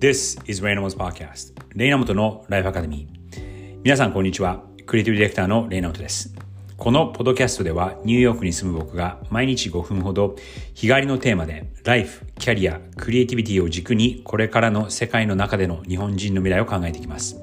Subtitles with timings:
[0.00, 4.62] This is Raynamo's Podcast レイナモトのライフアカデミー皆さんこんにちは。
[4.86, 6.32] クリエイティブディレクターのレイナモトです。
[6.76, 10.36] このポッドキャストではニューヨークに住む僕が毎日5分ほど
[10.74, 17.34] 日帰りのテーマでライフ、キャリア、クリエイティビティを軸にこれからの世界の中での日本人の未来を考えていきます。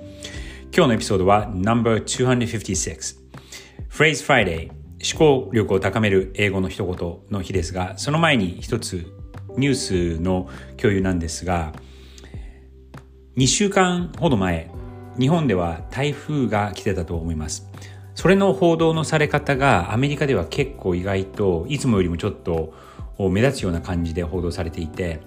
[0.74, 3.18] 今日のエピソードは No.256
[3.90, 4.72] Phrase Friday
[5.14, 9.06] 思考力を高める英語の一言の日ですがその前に一つ
[9.58, 9.74] ニュー
[10.18, 11.74] スの共有なんですが
[13.38, 14.72] 2週間ほど前
[15.20, 17.70] 日本では台風が来てたと思います。
[18.14, 22.74] それの報道のされ方がアメリカでは結構意外といつもよりもちょっと
[23.18, 25.20] 目立つような感じで報道されていて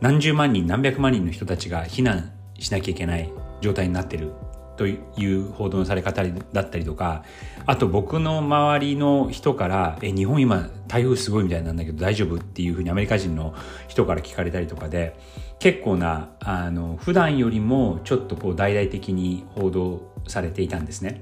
[0.00, 4.32] 何十万人何百万人の人たちが避難しなきゃいけない状態になってる
[4.78, 7.24] という報道のされ方だったりとか
[7.66, 13.54] あと僕の周りの人から「え日本今台風すごいみたいなんだけど大丈夫?」っていうふうにアメリカ人の
[13.88, 15.18] 人から聞かれたりとかで
[15.58, 21.20] 結構なあの普段よりもちょっとこう大々的に報道されていたんですね。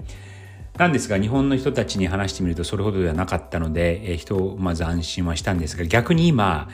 [0.77, 6.69] なんですが日本の人たちに話してみるとそれほどではなかったので、え人をまず安心はしたんですが逆に今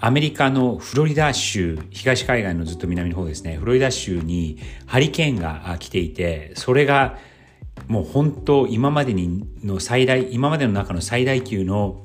[0.00, 7.18] アメリカのフロリダ州、東海岸のずっと南の方ですね、フロリダ州にハリケーンが来ていて、それが
[7.88, 12.04] もう本当今までにの最大、今までの中の最大級の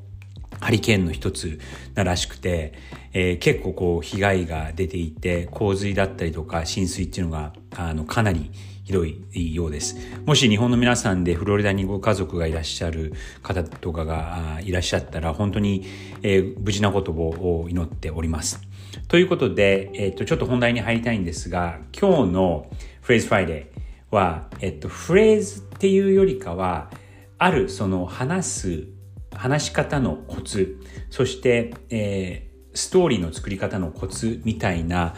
[0.59, 1.59] ハリケーンの一つ
[1.93, 2.73] ならしくて、
[3.13, 8.51] えー、結構こう被害が出ていて、洪水だったりとか浸水っていうのがあのかなり
[8.83, 9.95] ひどいようです。
[10.25, 15.85] もし日本の皆さんでフロリダにご家族がいらっしゃる方とかがいらっしゃったら本当に、
[16.21, 18.61] えー、無事なことを祈っております。
[19.07, 22.67] ということで、えっ、ー、と、ちょっと本題に入りたいんですが、今日の
[23.01, 26.91] フレーズフライデーは、えっ、ー、と、フレーズっていうよりかは、
[27.37, 28.87] あるその話す、
[29.33, 35.15] 話し方のコツ、そして、えー、ストーリーの作り方のコツみたいな、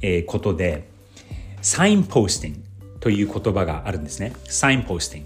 [0.00, 0.91] え、ことで、
[1.62, 2.60] サインポスティング
[2.98, 4.32] という言葉があるんですね。
[4.44, 5.24] サインポスティン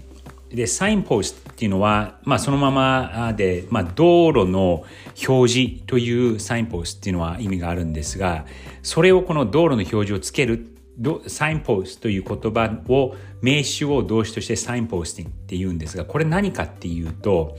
[0.49, 0.55] グ。
[0.55, 4.85] で、サインポストっていうのは、まあそのままで、まあ道路の
[5.27, 8.45] 表示というサインポスっていうのは意味があるんですが、
[8.83, 10.67] それをこの道路の表示をつける
[11.27, 17.57] サインポースという言葉を名詞を動詞としてサインポースティングって言うんですが、これ何かっていうと、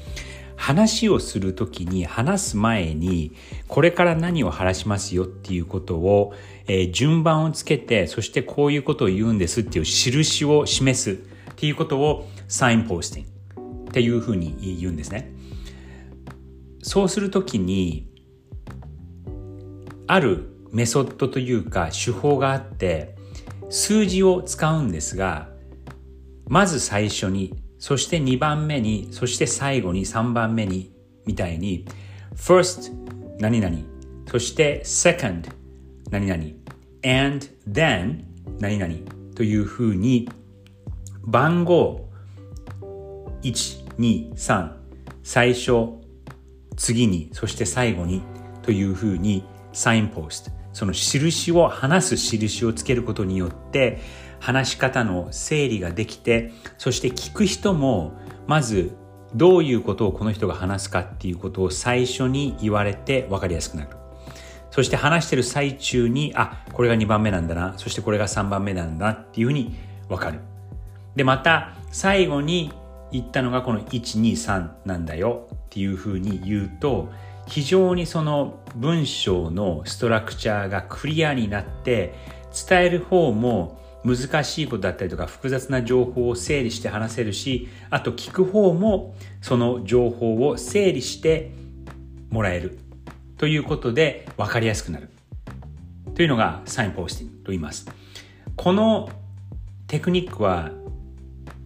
[0.59, 3.33] 話をするときに話す前に
[3.69, 6.35] これから何を話しますよっていうことを、
[6.67, 11.15] えー、順番をつけてそしてこういうことを言うんですっていう印を示すっ
[11.55, 15.33] ていうことをサインポスティングっていうふうに言うんですね。
[16.83, 18.09] そうするときに
[20.09, 23.15] あるメソッドというか手法があって
[23.71, 25.51] 数字を使うんですが
[26.49, 30.93] まず最初にそして2番目に、そして最後に3番目に、
[31.27, 31.85] みたいに、
[32.35, 32.93] first
[33.39, 33.77] 何々、
[34.31, 35.49] そして second
[36.11, 36.43] 何々、
[37.05, 38.25] and then
[38.59, 38.95] 何々
[39.35, 40.29] というふうに、
[41.23, 42.09] 番号
[43.43, 44.73] 1、2、3、
[45.23, 45.99] 最初、
[46.77, 48.23] 次に、そして最後に
[48.63, 54.01] というふうに、サインポスト、その印を、話す印をつけることによって、
[54.41, 58.13] 話し方の整理ができてそして聞く人も
[58.47, 58.93] まず
[59.35, 63.91] どういうことをこの人が話すかっていうことを最初に言われて分かりやすくなる。
[64.71, 69.75] そして話してる最中にあこれが2番目なんだなそしてこれが3番目なんだなっていうふうに
[70.09, 70.41] 分かる。
[71.17, 72.73] でまた最後に
[73.11, 77.09] 言ったのがこの123なんだよっていうふうに言うと
[77.47, 82.15] 非常にその文章のストラクチャーがクリアになって
[82.69, 91.53] 伝える方も難しいことだったりとか複雑な情報を整理して話せるしあと聞く方もその情報を整理して
[92.31, 92.79] もらえる。
[93.37, 95.11] ということで分かりやすくなる。
[96.15, 97.89] というのがサインポスティングと言います。
[98.57, 99.09] この
[99.87, 100.73] テクニックは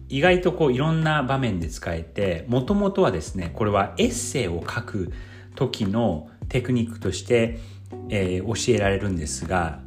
[0.09, 5.11] 意外とこういろんな場面で使えてもともとはですねこれはエッセイを書く
[5.55, 7.59] 時のテクニックとして、
[8.09, 9.79] えー、教えられるんですが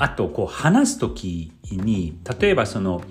[0.00, 3.02] あとこう話す時に例えばその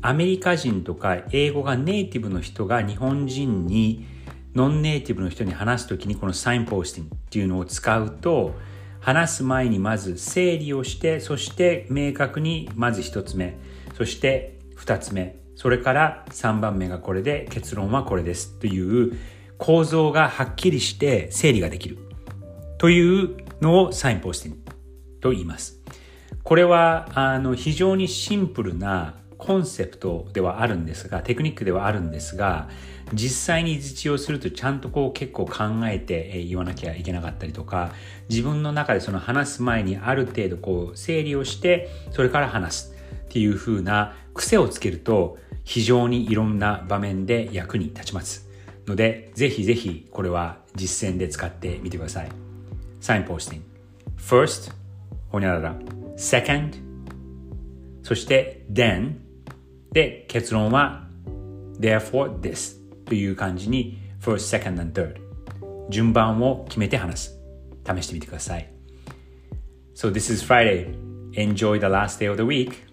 [0.00, 4.06] アメリカ人とか英語がネイティブの人が日本人に
[4.54, 8.54] ノンネイティブの人に話す時にこのサインポスティングっていうのを使うと
[9.00, 13.58] 話す前にまず整理をしてそして明確にまず1つ目
[13.98, 19.18] そして2つ目それから3番目がこれで結論はこれですという
[19.58, 21.98] 構造がはっきりして整理ができる
[22.78, 24.72] というのをサインポスティング
[25.20, 25.77] と言います。
[26.48, 32.70] これはあの非常にシンプルなコンセプトではあるんですが、テクニックではあるんですが、
[33.12, 37.92] 実際に実用するとちゃんとこう結構考えて言わなきゃいけなかったりとか、
[38.30, 42.94] 自分の中でその話す前にある程度こう整理をして、それから話す
[43.26, 48.48] っていう風な癖をつけると、非常にいろんな場面で役に立ちます。
[48.86, 52.30] ので、ぜひぜひこれは実践で使ってみてください。
[53.02, 53.66] サインポスティング。
[54.16, 54.72] first,
[55.28, 55.97] ほにゃらら。
[56.18, 56.74] Second,
[58.02, 59.18] そして then
[59.92, 61.08] で結論は
[61.78, 62.76] therefore this
[63.06, 65.16] という感じに first, second and third
[65.88, 67.38] 順番を決めて話す。
[67.86, 68.68] 試してみてください。
[69.94, 70.94] So this is Friday.
[71.32, 72.87] Enjoy the last day of the week.